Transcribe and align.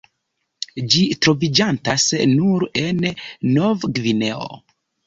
Ĝi 0.93 1.03
troviĝantas 1.25 2.09
nur 2.35 2.67
en 2.87 3.07
Novgvineo. 3.55 4.53